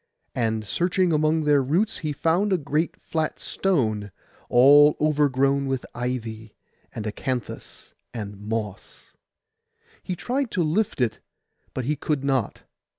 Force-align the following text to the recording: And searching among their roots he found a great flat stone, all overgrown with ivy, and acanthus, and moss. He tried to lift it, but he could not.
And 0.33 0.65
searching 0.65 1.13
among 1.13 1.43
their 1.43 1.61
roots 1.61 1.99
he 1.99 2.11
found 2.11 2.51
a 2.51 2.57
great 2.57 2.99
flat 2.99 3.37
stone, 3.39 4.11
all 4.49 4.95
overgrown 4.99 5.67
with 5.67 5.85
ivy, 5.93 6.55
and 6.91 7.05
acanthus, 7.05 7.93
and 8.11 8.35
moss. 8.39 9.13
He 10.01 10.15
tried 10.15 10.49
to 10.53 10.63
lift 10.63 11.01
it, 11.01 11.19
but 11.75 11.85
he 11.85 11.95
could 11.95 12.23
not. 12.23 12.63